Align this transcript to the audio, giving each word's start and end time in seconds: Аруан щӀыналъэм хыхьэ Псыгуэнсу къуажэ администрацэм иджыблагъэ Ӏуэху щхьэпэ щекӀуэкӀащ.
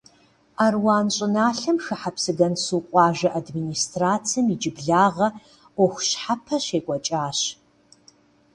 Аруан 0.65 1.05
щӀыналъэм 1.15 1.77
хыхьэ 1.85 2.11
Псыгуэнсу 2.15 2.85
къуажэ 2.89 3.29
администрацэм 3.39 4.45
иджыблагъэ 4.53 5.27
Ӏуэху 5.75 6.03
щхьэпэ 6.07 6.57
щекӀуэкӀащ. 6.65 7.39